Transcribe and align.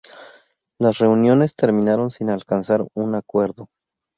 Las 0.79 0.97
reuniones 0.97 1.53
terminaron 1.55 2.09
sin 2.09 2.31
alcanzar 2.31 2.83
un 2.95 3.13
acuerdo. 3.13 3.69